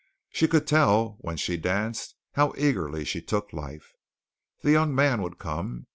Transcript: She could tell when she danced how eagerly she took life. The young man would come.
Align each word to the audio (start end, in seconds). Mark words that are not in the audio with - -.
She 0.31 0.47
could 0.47 0.65
tell 0.65 1.17
when 1.19 1.37
she 1.37 1.57
danced 1.57 2.15
how 2.31 2.55
eagerly 2.57 3.05
she 3.05 3.21
took 3.21 3.53
life. 3.53 3.93
The 4.61 4.71
young 4.71 4.95
man 4.95 5.21
would 5.21 5.37
come. 5.37 5.85